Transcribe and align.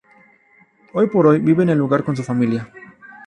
Hoy 0.93 1.05
por 1.11 1.27
hoy 1.27 1.37
vive 1.41 1.61
en 1.61 1.69
el 1.69 1.77
lugar 1.77 2.03
con 2.03 2.17
su 2.17 2.23
familia. 2.23 2.71